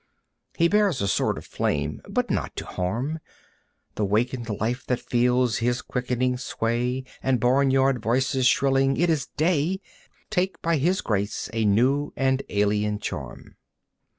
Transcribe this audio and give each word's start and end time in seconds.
He 0.57 0.67
bears 0.67 0.99
a 0.99 1.07
sword 1.07 1.37
of 1.37 1.45
flame 1.45 2.01
but 2.09 2.31
not 2.31 2.55
to 2.55 2.65
harm 2.65 3.19
The 3.93 4.03
wakened 4.03 4.49
life 4.49 4.83
that 4.87 4.99
feels 4.99 5.59
his 5.59 5.83
quickening 5.83 6.37
sway 6.39 7.03
And 7.21 7.39
barnyard 7.39 8.01
voices 8.01 8.47
shrilling 8.47 8.97
"It 8.97 9.11
is 9.11 9.27
day!" 9.27 9.79
Take 10.31 10.59
by 10.59 10.77
his 10.77 11.01
grace 11.01 11.51
a 11.53 11.65
new 11.65 12.13
and 12.17 12.41
alien 12.49 12.97
charm. 12.97 13.57